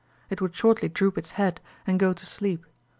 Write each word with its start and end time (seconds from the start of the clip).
It 0.31 0.41
would 0.41 0.55
shortly 0.55 0.89
droop 0.89 1.15
its 1.15 1.33
head 1.33 1.61
and 1.85 1.99
go 1.99 2.11
to 2.11 2.25
sleep. 2.25 2.65